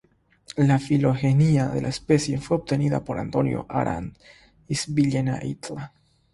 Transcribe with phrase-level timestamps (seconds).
[0.69, 5.91] La filogenia de la especie fue obtenida por Antonio Arnaiz-Villena "et al".